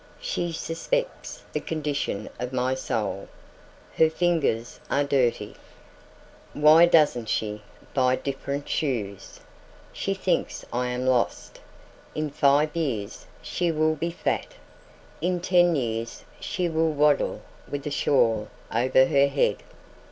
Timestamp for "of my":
2.39-2.73